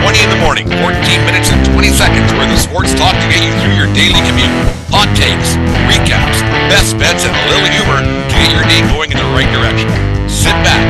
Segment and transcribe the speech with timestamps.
[0.00, 0.96] 14, 20 in the morning, 14
[1.28, 4.48] minutes and 20 seconds where the sports talk to get you through your daily commute.
[4.96, 6.40] Hot takes, recaps,
[6.72, 9.88] best bets, and a little humor to get your day going in the right direction.
[10.28, 10.80] Sit back,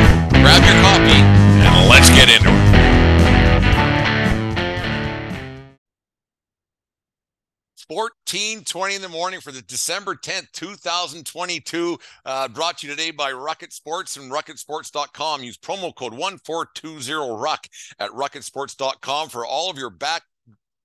[0.43, 1.23] grab your coffee,
[1.59, 2.60] and let's get into it.
[7.91, 11.99] Fourteen twenty in the morning for the December 10th, 2022.
[12.25, 15.43] Uh, brought to you today by Rukket Sports and rocketsports.com.
[15.43, 20.23] Use promo code 1420RUCK at rocketsports.com for all of your back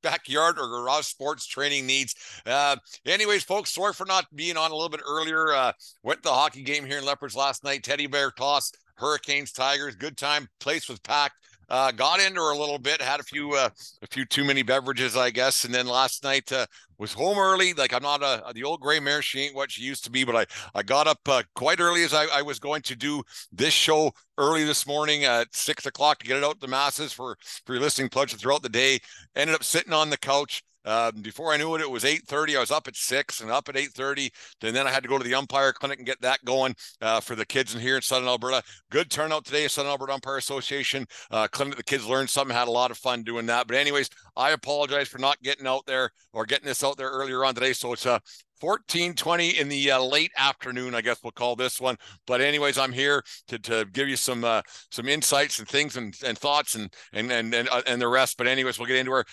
[0.01, 2.15] backyard or garage sports training needs.
[2.43, 2.75] Uh,
[3.05, 5.53] anyways, folks, sorry for not being on a little bit earlier.
[5.53, 7.83] Uh, went to the hockey game here in Lethbridge last night.
[7.83, 9.95] Teddy bear toss, Hurricanes, Tigers.
[9.95, 10.47] Good time.
[10.59, 11.35] Place was packed.
[11.69, 13.69] Uh, got into her a little bit, had a few uh,
[14.01, 16.65] a few too many beverages, I guess, and then last night uh,
[16.97, 17.73] was home early.
[17.73, 20.23] Like I'm not a the old gray mare; she ain't what she used to be.
[20.23, 23.23] But I I got up uh, quite early as I, I was going to do
[23.51, 27.11] this show early this morning at six o'clock to get it out to the masses
[27.13, 28.99] for for your listening pleasure throughout the day.
[29.35, 30.63] Ended up sitting on the couch.
[30.85, 32.55] Uh, before I knew it, it was 8:30.
[32.55, 34.31] I was up at six and up at 8:30.
[34.61, 37.19] And then I had to go to the umpire clinic and get that going uh,
[37.19, 38.63] for the kids in here in Southern Alberta.
[38.91, 41.75] Good turnout today, Southern Alberta Umpire Association uh, clinic.
[41.75, 43.67] The kids learned something, had a lot of fun doing that.
[43.67, 47.43] But anyways, I apologize for not getting out there or getting this out there earlier
[47.43, 47.73] on today.
[47.73, 48.21] So it's a
[48.61, 52.93] 1420 in the uh, late afternoon i guess we'll call this one but anyways i'm
[52.93, 56.93] here to, to give you some uh, some insights and things and, and thoughts and
[57.11, 59.25] and and and, uh, and the rest but anyways we'll get into our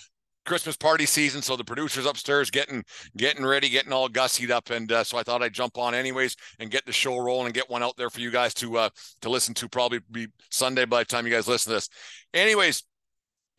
[0.45, 2.85] Christmas party season, so the producers upstairs getting
[3.17, 6.37] getting ready, getting all gussied up, and uh, so I thought I'd jump on anyways
[6.59, 8.89] and get the show rolling and get one out there for you guys to uh,
[9.21, 9.69] to listen to.
[9.69, 11.89] Probably be Sunday by the time you guys listen to this.
[12.35, 12.85] Anyways,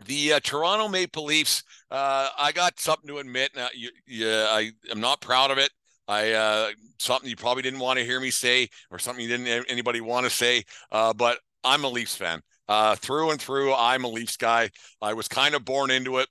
[0.05, 1.63] the uh, Toronto Maple Leafs.
[1.89, 3.51] Uh, I got something to admit.
[3.55, 5.71] Now, you, yeah, I am not proud of it.
[6.07, 9.65] I uh, something you probably didn't want to hear me say, or something you didn't
[9.69, 10.63] anybody want to say.
[10.91, 13.73] Uh, but I'm a Leafs fan uh, through and through.
[13.73, 14.69] I'm a Leafs guy.
[15.01, 16.27] I was kind of born into it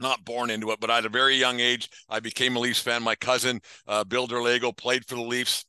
[0.00, 3.02] not born into it, but at a very young age, I became a Leafs fan.
[3.02, 5.64] My cousin, uh, Bill Derlago, played for the Leafs.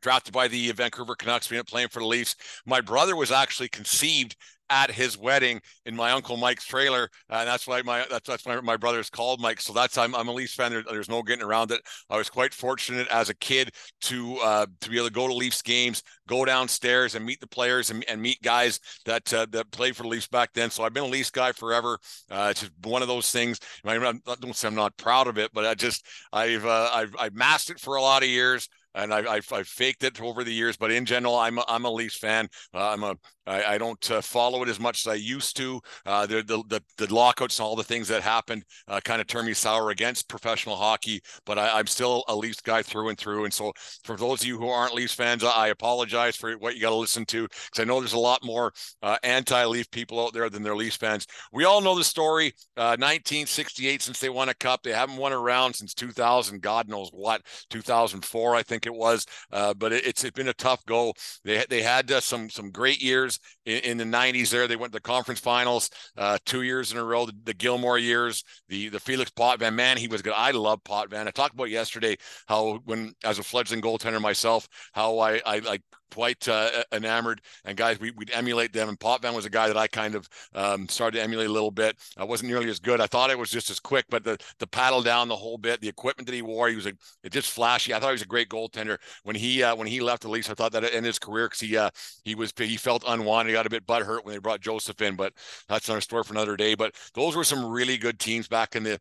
[0.00, 2.36] Drafted by the Vancouver Canucks, we ended up playing for the Leafs.
[2.66, 4.36] My brother was actually conceived
[4.70, 8.60] at his wedding in my uncle Mike's trailer, and that's why my that's that's my
[8.60, 9.60] my brother's called Mike.
[9.60, 10.72] So that's I'm I'm a Leafs fan.
[10.72, 11.80] There, there's no getting around it.
[12.10, 13.72] I was quite fortunate as a kid
[14.02, 17.46] to uh, to be able to go to Leafs games, go downstairs and meet the
[17.46, 20.70] players and, and meet guys that uh, that played for the Leafs back then.
[20.70, 21.98] So I've been a Leafs guy forever.
[22.30, 23.60] Uh, it's just one of those things.
[23.84, 26.90] I, mean, I don't say I'm not proud of it, but I just I've uh,
[26.92, 30.20] I've I've masked it for a lot of years and I, I, I faked it
[30.20, 30.76] over the years.
[30.76, 32.48] But in general, I'm a, I'm a Leafs fan.
[32.72, 33.16] Uh, I'm a
[33.46, 35.80] I, I don't uh, follow it as much as I used to.
[36.06, 39.46] Uh, the, the, the lockouts and all the things that happened uh, kind of turned
[39.46, 41.20] me sour against professional hockey.
[41.44, 43.44] But I, am still a Leafs guy through and through.
[43.44, 43.72] And so
[44.04, 46.96] for those of you who aren't Leafs fans, I apologize for what you got to
[46.96, 48.72] listen to because I know there's a lot more
[49.02, 51.26] uh, anti-Leaf people out there than they're Leafs fans.
[51.52, 52.54] We all know the story.
[52.76, 56.62] 1968 uh, since they won a cup, they haven't won a round since 2000.
[56.62, 59.26] God knows what 2004 I think it was.
[59.52, 61.12] Uh, but it, it's, it's been a tough go.
[61.44, 63.33] They they had some some great years
[63.64, 66.98] in, in, the 90s there they went to the conference finals uh, two years in
[66.98, 70.50] a row the, the, gilmour years the the felix potvin man he was good i
[70.50, 72.16] love potvin i talked about yesterday
[72.46, 75.82] how when as a fledgling goaltender myself how i i like
[76.14, 77.40] quite uh, enamored.
[77.64, 78.88] And guys, we, would emulate them.
[78.88, 81.72] And Potvin was a guy that I kind of um, started to emulate a little
[81.72, 81.96] bit.
[82.16, 83.00] I wasn't nearly as good.
[83.00, 85.80] I thought it was just as quick, but the the paddle down the whole bit,
[85.80, 86.92] the equipment that he wore, he was a
[87.24, 87.92] it just flashy.
[87.92, 88.98] I thought he was a great goaltender.
[89.24, 91.60] When he uh, when he left the Leafs, I thought that in his career because
[91.60, 91.90] he uh,
[92.24, 93.04] he was he felt
[93.46, 95.32] He got a bit butthurt when they brought Joseph in, but
[95.68, 96.74] that's another story for another day.
[96.74, 98.98] But those were some really good teams back in the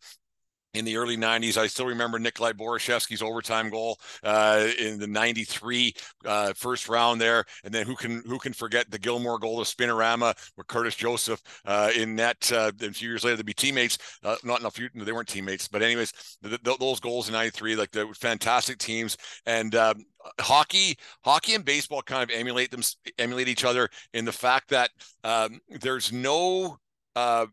[0.74, 1.58] in the early 90s.
[1.58, 5.94] I still remember Nikolai Borschevsky's overtime goal uh, in the 93
[6.25, 7.46] uh, first round there.
[7.64, 11.42] And then who can who can forget the Gilmour goal of Spinorama with Curtis Joseph
[11.66, 13.98] uh, in net uh, a few years later to be teammates.
[14.24, 16.12] Uh, not in a few, they weren't teammates, but anyways,
[16.42, 19.18] the, the, those goals in 93, like the fantastic teams.
[19.46, 20.04] And um,
[20.40, 22.81] hockey hockey and baseball kind of emulate them
[23.20, 24.90] emulate each other in the fact that
[25.24, 26.78] um, there's no
[27.16, 27.46] uh,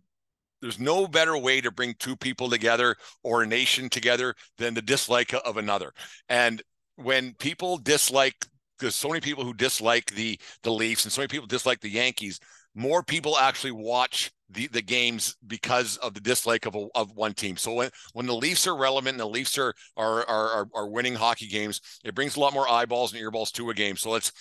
[0.61, 4.83] there's no better way to bring two people together or a nation together than the
[4.83, 5.93] dislike of another.
[6.29, 6.63] And
[6.97, 8.47] when people dislike,
[8.79, 11.91] there's so many people who dislike the the Leafs and so many people dislike the
[11.91, 12.41] Yankees.
[12.75, 17.35] More people actually watch the, the games because of the dislike of, a, of one
[17.35, 17.57] team.
[17.57, 21.15] So when, when the Leafs are relevant and the Leafs are, are are are winning
[21.15, 23.97] hockey games, it brings a lot more eyeballs and earballs to a game.
[23.97, 24.33] So let's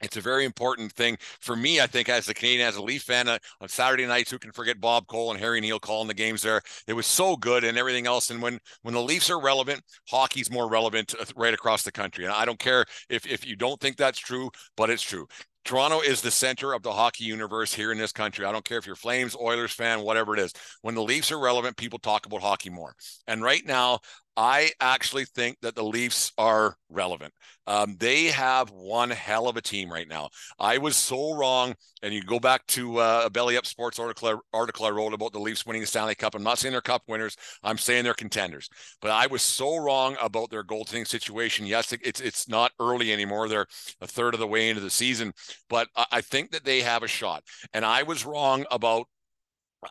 [0.00, 1.80] it's a very important thing for me.
[1.80, 4.52] I think as a Canadian, as a Leaf fan, uh, on Saturday nights, who can
[4.52, 6.60] forget Bob Cole and Harry Neale calling the games there?
[6.86, 8.30] It was so good and everything else.
[8.30, 12.24] And when when the Leafs are relevant, hockey's more relevant uh, right across the country.
[12.24, 15.26] And I don't care if if you don't think that's true, but it's true.
[15.64, 18.46] Toronto is the center of the hockey universe here in this country.
[18.46, 20.52] I don't care if you're Flames, Oilers fan, whatever it is.
[20.80, 22.94] When the Leafs are relevant, people talk about hockey more.
[23.26, 23.98] And right now,
[24.38, 27.34] I actually think that the Leafs are relevant.
[27.66, 30.30] Um, they have one hell of a team right now.
[30.60, 31.74] I was so wrong.
[32.04, 35.32] And you go back to uh, a Belly Up Sports article, article I wrote about
[35.32, 36.36] the Leafs winning the Stanley Cup.
[36.36, 37.36] I'm not saying they're cup winners.
[37.64, 38.68] I'm saying they're contenders.
[39.02, 41.66] But I was so wrong about their goaltending situation.
[41.66, 43.48] Yes, it's it's not early anymore.
[43.48, 43.66] They're
[44.00, 45.32] a third of the way into the season.
[45.68, 47.42] But I think that they have a shot.
[47.72, 49.08] And I was wrong about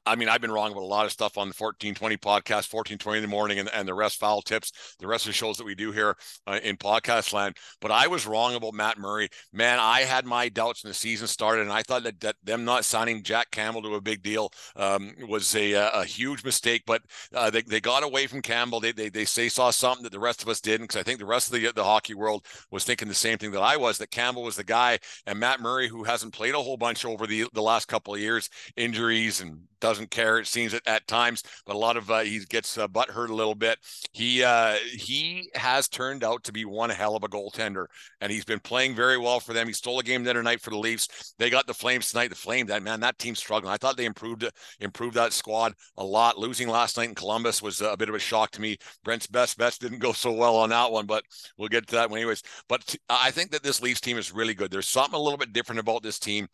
[0.06, 3.20] I mean, I've been wrong about a lot of stuff on the 1420 podcast, 1420
[3.20, 5.66] in the morning, and, and the rest foul tips, the rest of the shows that
[5.66, 7.56] we do here uh, in podcast land.
[7.80, 9.30] But I was wrong about Matt Murray.
[9.54, 12.66] Man, I had my doubts when the season started, and I thought that, that them
[12.66, 16.84] not signing Jack Campbell to a big deal um, was a, a huge mistake.
[16.86, 17.04] But
[17.34, 18.82] uh, they, they got away from Campbell.
[18.82, 21.20] They, they, they say saw something that the rest of us didn't, because I think
[21.20, 24.00] the rest of the, the hockey world was thinking the same thing that I was,
[24.00, 25.00] that Campbell was the guy.
[25.26, 28.20] And Matt Murray, who hasn't played a whole bunch over the, the last couple of
[28.20, 30.40] years, injuries and doesn't care.
[30.40, 33.30] It seems at, at times, but a lot of uh, he gets uh, butt hurt
[33.30, 33.78] a little bit.
[34.14, 37.86] He uh, he has turned out to be one hell of a goaltender,
[38.22, 39.68] and he's been playing very well for them.
[39.68, 41.34] He stole a game the other night for the Leafs.
[41.38, 42.30] They got the Flames tonight.
[42.30, 43.74] The Flames, that man, that team's struggling.
[43.74, 46.38] I thought they improved improved that squad a lot.
[46.38, 48.78] Losing last night in Columbus was a bit of a shock to me.
[49.04, 51.24] Brent's best best didn't go so well on that one, but
[51.58, 52.44] we'll get to that one anyways.
[52.68, 54.72] But I think that this Leafs team is really good.
[54.72, 56.48] There's something a little bit different about this team.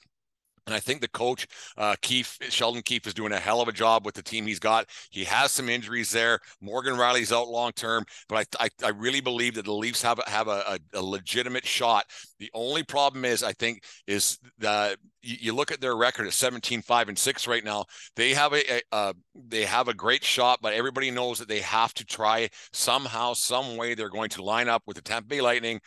[0.65, 1.45] And I think the coach,
[1.77, 4.87] uh, Sheldon Keefe, is doing a hell of a job with the team he's got.
[5.09, 6.39] He has some injuries there.
[6.61, 10.21] Morgan Rielly's out long term, but I, I, I, really believe that the Leafs have
[10.25, 12.05] have a, a, a, legitimate shot.
[12.39, 16.81] The only problem is, I think, is the you, look at their record at 17,
[16.81, 17.85] 5, and 6 right now.
[18.15, 21.93] They have a, a they have a great shot, but everybody knows that they have
[21.95, 23.95] to try somehow, some way.
[23.95, 25.81] They're going to line up with the Tampa Bay Lightning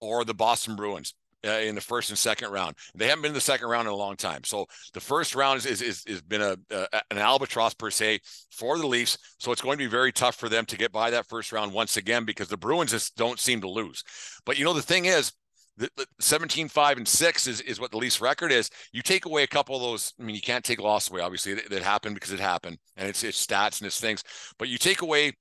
[0.00, 1.14] or the Boston Bruins
[1.46, 2.76] uh, in the first and second round.
[2.94, 4.44] They haven't been in the second round in a long time.
[4.44, 8.20] So the first round is is, is, is been a, a, an albatross per se
[8.50, 9.18] for the Leafs.
[9.38, 11.72] So it's going to be very tough for them to get by that first round
[11.72, 14.02] once again because the Bruins just don't seem to lose.
[14.44, 15.32] But you know the thing is.
[15.78, 19.24] The, the 17 5 and 6 is, is what the Leafs record is you take
[19.24, 21.82] away a couple of those i mean you can't take loss away obviously that, that
[21.82, 24.22] happened because it happened and it's it's stats and it's things
[24.58, 25.32] but you take away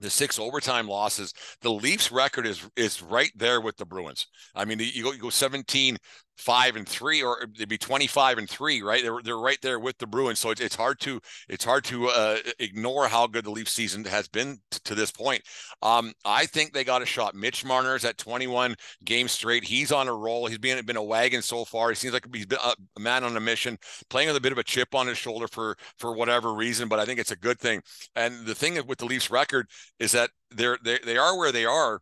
[0.00, 1.32] the six overtime losses.
[1.60, 4.26] The Leafs record is is right there with the Bruins.
[4.54, 5.96] I mean, you go you go 17
[6.36, 9.02] 5 and 3 or they'd be 25 and 3, right?
[9.02, 10.38] They're they're right there with the Bruins.
[10.38, 14.04] So it's, it's hard to it's hard to uh, ignore how good the Leaf season
[14.04, 15.42] has been t- to this point.
[15.82, 17.34] Um, I think they got a shot.
[17.34, 18.74] Mitch Marner's at 21
[19.04, 19.64] games straight.
[19.64, 20.46] He's on a roll.
[20.46, 21.88] He's been been a wagon so far.
[21.90, 23.78] He seems like he's been a man on a mission,
[24.10, 26.98] playing with a bit of a chip on his shoulder for for whatever reason, but
[26.98, 27.80] I think it's a good thing.
[28.16, 31.64] And the thing with the Leafs record is that they're they, they are where they
[31.64, 32.00] are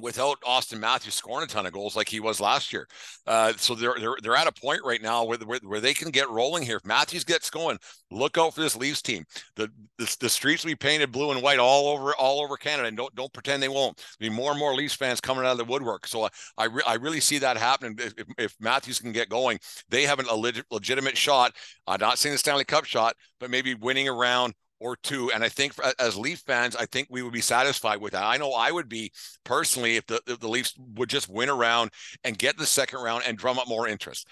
[0.00, 2.86] without Auston Matthews scoring a ton of goals like he was last year.
[3.26, 6.10] Uh, so they're, they're they're at a point right now where, where, where they can
[6.10, 6.76] get rolling here.
[6.76, 7.78] If Matthews gets going,
[8.10, 9.24] look out for this Leafs team.
[9.56, 12.88] The, the the streets will be painted blue and white all over all over Canada,
[12.88, 14.00] and don't don't pretend they won't.
[14.18, 16.06] There'll be more and more Leafs fans coming out of the woodwork.
[16.06, 17.98] So I I, re- I really see that happening.
[17.98, 21.54] If, if, Matthews can get going, they have a leg- legitimate shot.
[21.86, 25.30] I'm not saying the Stanley Cup shot, but maybe winning around or two.
[25.32, 28.24] And I think for, as Leaf fans, I think we would be satisfied with that.
[28.24, 29.12] I know I would be
[29.44, 31.90] personally if the, if the Leafs would just win around
[32.24, 34.28] and get the second round and drum up more interest.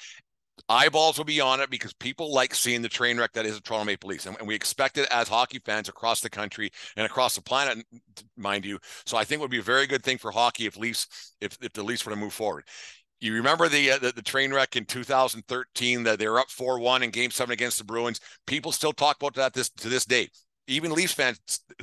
[0.69, 3.61] Eyeballs will be on it because people like seeing the train wreck that is the
[3.61, 4.27] Toronto Maple Leafs.
[4.27, 7.85] And, and we expect it as hockey fans across the country and across the planet,
[8.37, 8.79] mind you.
[9.05, 11.59] So I think it would be a very good thing for hockey if Leafs, if,
[11.61, 12.65] if the Leafs were to move forward
[13.21, 17.03] you remember the, uh, the, the train wreck in 2013 that they were up 4-1
[17.03, 20.29] in game 7 against the Bruins people still talk about that this to this day
[20.69, 21.39] even Leafs fans,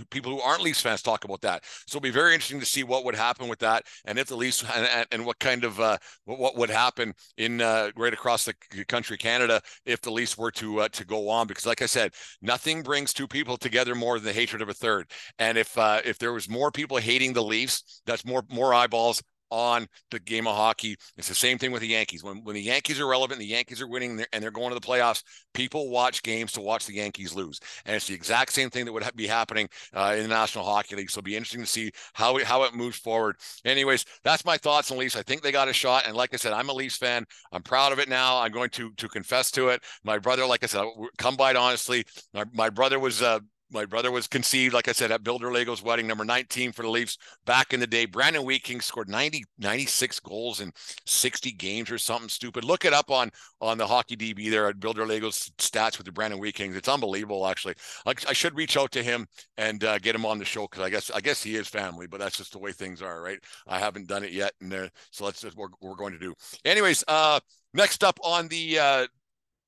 [0.09, 1.63] people who aren't Leafs fans, talk about that.
[1.87, 4.35] So it'll be very interesting to see what would happen with that, and if the
[4.35, 8.53] Leafs and, and what kind of uh, what would happen in uh, right across the
[8.87, 11.47] country, Canada, if the Leafs were to uh, to go on.
[11.47, 14.73] Because, like I said, nothing brings two people together more than the hatred of a
[14.73, 15.11] third.
[15.39, 19.21] And if uh, if there was more people hating the Leafs, that's more more eyeballs
[19.53, 20.97] on the game of hockey.
[21.15, 22.23] It's the same thing with the Yankees.
[22.23, 24.81] When when the Yankees are relevant, the Yankees are winning and they're going to the
[24.81, 25.23] playoffs.
[25.53, 28.91] People watch games to watch the Yankees lose, and it's the exact same thing that
[28.91, 31.11] would be happening uh, in the National Hockey League.
[31.11, 33.35] So it'll be interesting to see how it, how it moves forward.
[33.63, 35.15] Anyways, that's my thoughts on Leafs.
[35.15, 37.23] I think they got a shot, and like I said, I'm a Leafs fan.
[37.51, 38.39] I'm proud of it now.
[38.39, 39.83] I'm going to to confess to it.
[40.03, 40.85] My brother, like I said,
[41.17, 42.05] come by it honestly.
[42.33, 43.39] My, my brother was uh,
[43.73, 46.89] my brother was conceived, like I said, at Bill Derlago's wedding, number 19 for the
[46.89, 48.05] Leafs back in the day.
[48.05, 50.71] Brandon Wheat King scored 90, 96 goals in
[51.05, 52.63] 60 games or something stupid.
[52.63, 56.11] Look it up on on the hockey DB there at Bill Derlago's stats with the
[56.11, 56.75] Brandon Wheat Kings.
[56.75, 57.75] It's unbelievable, actually.
[58.05, 59.27] I, I should reach out to him
[59.57, 62.07] and uh, get him on the show because I guess I guess he is family,
[62.07, 63.39] but that's just the way things are, right?
[63.67, 66.33] I haven't done it yet, and uh, so just what we're going to do.
[66.65, 67.39] Anyways, uh,
[67.73, 69.07] next up on the uh,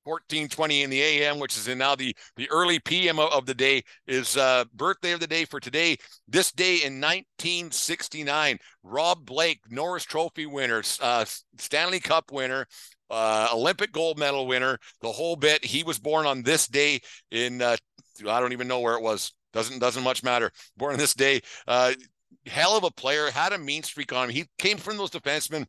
[0.06, 3.82] 1420 in the AM, which is in now the, the early PM of, the day,
[4.06, 5.96] is uh, birthday of the day for today.
[6.28, 11.24] This day in 1969, Rob Blake, Norris Trophy winner, uh,
[11.58, 12.66] Stanley Cup winner,
[13.10, 15.64] uh, Olympic gold medal winner, the whole bit.
[15.64, 17.76] He was born on this day in uh,
[18.26, 19.32] I don't even know where it was.
[19.52, 20.50] Doesn't doesn't much matter.
[20.76, 21.40] Born on this day.
[21.66, 21.92] Uh,
[22.46, 23.30] hell of a player.
[23.30, 24.34] Had a mean streak on him.
[24.34, 25.66] He came from those defensemen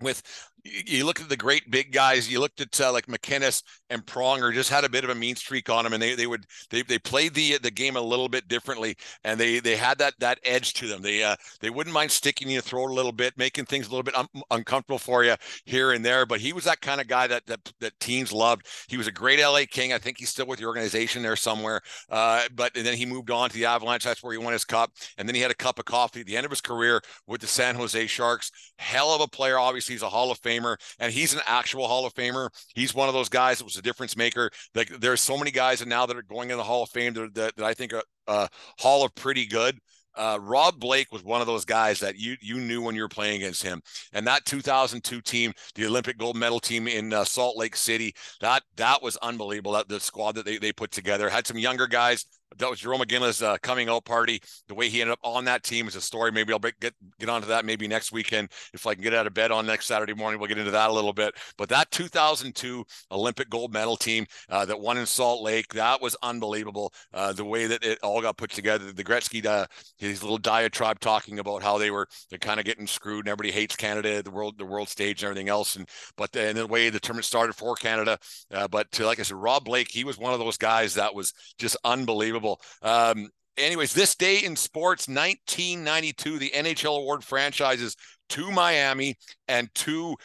[0.00, 0.22] with
[0.64, 2.30] you look at the great big guys.
[2.30, 5.36] You looked at uh, like MacInnis and Pronger, just had a bit of a mean
[5.36, 8.28] streak on them, and they they would they they played the the game a little
[8.28, 11.02] bit differently, and they they had that that edge to them.
[11.02, 14.02] They uh they wouldn't mind sticking you throat a little bit, making things a little
[14.02, 15.34] bit un- uncomfortable for you
[15.66, 16.24] here and there.
[16.24, 18.66] But he was that kind of guy that that that teams loved.
[18.88, 19.92] He was a great LA King.
[19.92, 21.82] I think he's still with the organization there somewhere.
[22.08, 24.04] Uh, but then he moved on to the Avalanche.
[24.04, 26.26] That's where he won his cup, and then he had a cup of coffee at
[26.26, 28.50] the end of his career with the San Jose Sharks.
[28.78, 29.58] Hell of a player.
[29.58, 32.48] Obviously, he's a Hall of Famer and he's an actual Hall of Famer.
[32.74, 34.50] He's one of those guys that was a difference maker.
[34.74, 37.14] Like there's so many guys and now that are going in the Hall of Fame
[37.14, 39.78] that, that, that I think are uh, Hall of pretty good.
[40.16, 43.08] Uh, Rob Blake was one of those guys that you you knew when you were
[43.08, 43.80] playing against him.
[44.12, 48.62] And that 2002 team, the Olympic gold medal team in uh, Salt Lake City, that
[48.76, 49.72] that was unbelievable.
[49.72, 52.26] That the squad that they, they put together had some younger guys
[52.58, 54.40] that was Jarome Iginla's uh, coming out party.
[54.68, 56.32] The way he ended up on that team is a story.
[56.32, 59.34] Maybe I'll get get onto that maybe next weekend if I can get out of
[59.34, 60.40] bed on next Saturday morning.
[60.40, 61.34] We'll get into that a little bit.
[61.56, 66.16] But that 2002 Olympic gold medal team uh, that won in Salt Lake, that was
[66.22, 66.92] unbelievable.
[67.12, 68.92] Uh, the way that it all got put together.
[68.92, 69.66] The Gretzky, uh,
[69.98, 73.50] his little diatribe talking about how they were they're kind of getting screwed and everybody
[73.50, 75.76] hates Canada, the world, the world stage, and everything else.
[75.76, 78.18] And but the, and the way the tournament started for Canada.
[78.52, 81.32] Uh, but like I said, Rob Blake, he was one of those guys that was
[81.58, 82.43] just unbelievable.
[82.82, 87.96] Um, anyways, this day in sports, 1992, the NHL award franchises
[88.30, 89.16] to Miami
[89.48, 90.16] and to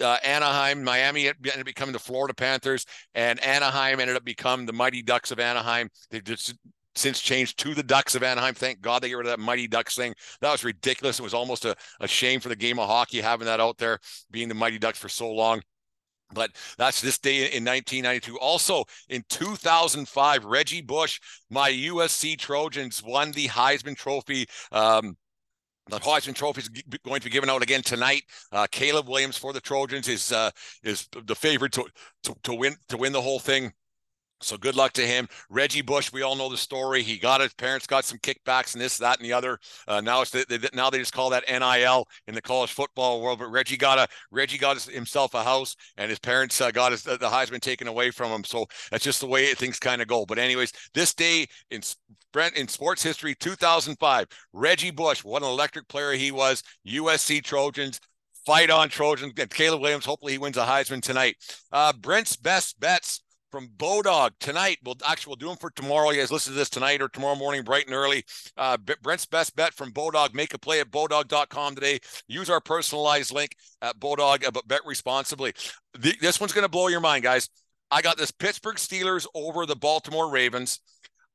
[0.00, 0.84] uh, Anaheim.
[0.84, 5.30] Miami ended up becoming the Florida Panthers, and Anaheim ended up becoming the Mighty Ducks
[5.30, 5.88] of Anaheim.
[6.10, 6.54] They just
[6.94, 8.54] since changed to the Ducks of Anaheim.
[8.54, 10.14] Thank God they got rid of that Mighty Ducks thing.
[10.40, 11.18] That was ridiculous.
[11.18, 13.98] It was almost a, a shame for the game of hockey having that out there,
[14.30, 15.62] being the Mighty Ducks for so long.
[16.34, 18.38] But that's this day in 1992.
[18.38, 21.20] Also in 2005, Reggie Bush,
[21.50, 24.46] my USC Trojans won the Heisman Trophy.
[24.72, 25.16] Um,
[25.88, 28.22] the Heisman Trophy is going to be given out again tonight.
[28.52, 30.50] Uh, Caleb Williams for the Trojans is uh,
[30.82, 31.86] is the favorite to,
[32.24, 33.72] to, to win to win the whole thing.
[34.40, 35.28] So good luck to him.
[35.50, 37.02] Reggie Bush, we all know the story.
[37.02, 39.58] He got his parents got some kickbacks and this, that, and the other.
[39.86, 43.40] Uh, now it's the, now they just call that NIL in the college football world.
[43.40, 47.02] But Reggie got a Reggie got himself a house, and his parents uh, got his,
[47.02, 48.44] the Heisman taken away from him.
[48.44, 50.24] So that's just the way things kind of go.
[50.24, 51.82] But anyways, this day in
[52.32, 56.62] Brent in sports history, 2005, Reggie Bush, what an electric player he was.
[56.86, 58.00] USC Trojans
[58.46, 59.32] fight on Trojans.
[59.50, 61.36] Caleb Williams, hopefully he wins a Heisman tonight.
[61.72, 64.78] Uh, Brent's best bets from Bodog tonight.
[64.84, 66.10] We'll actually we'll do them for tomorrow.
[66.10, 68.24] You guys listen to this tonight or tomorrow morning, bright and early.
[68.56, 70.34] Uh, Brent's best bet from Bodog.
[70.34, 71.98] Make a play at bodog.com today.
[72.26, 75.52] Use our personalized link at Bodog, uh, but bet responsibly.
[75.98, 77.48] The, this one's going to blow your mind, guys.
[77.90, 80.80] I got this Pittsburgh Steelers over the Baltimore Ravens.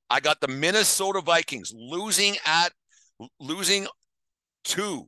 [0.10, 2.72] I got the Minnesota Vikings losing at
[3.40, 3.88] losing
[4.64, 5.08] two.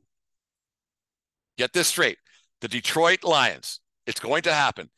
[1.56, 2.18] Get this straight.
[2.60, 3.80] The Detroit Lions.
[4.06, 4.90] It's going to happen.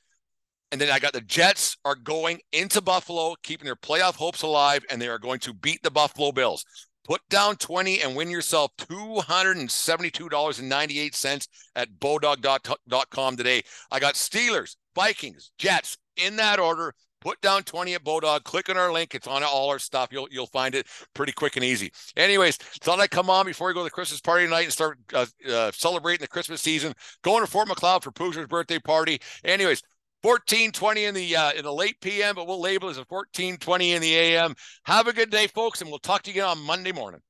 [0.71, 4.85] And then I got the Jets are going into Buffalo, keeping their playoff hopes alive,
[4.91, 6.65] and they are going to beat the Buffalo Bills.
[7.05, 13.63] Put down 20 and win yourself $272.98 at bodog.com today.
[13.91, 16.93] I got Steelers, Vikings, Jets in that order.
[17.21, 18.45] Put down 20 at Bodog.
[18.45, 19.15] Click on our link.
[19.15, 20.11] It's on all our stuff.
[20.13, 21.91] You'll you'll find it pretty quick and easy.
[22.17, 24.99] Anyways, thought I'd come on before we go to the Christmas party tonight and start
[25.13, 26.95] uh, uh, celebrating the Christmas season.
[27.23, 29.21] Going to Fort Macleod for Poozer's birthday party.
[29.45, 29.83] Anyways,
[30.23, 33.93] 1420 in the uh, in the late PM, but we'll label it as a 1420
[33.93, 34.55] in the AM.
[34.85, 37.21] Have a good day, folks, and we'll talk to you again on Monday morning.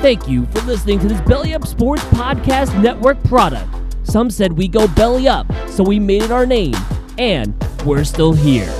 [0.00, 3.74] Thank you for listening to this Belly Up Sports Podcast Network product.
[4.04, 6.74] Some said we go belly up, so we made it our name,
[7.18, 7.54] and
[7.86, 8.70] we're still here.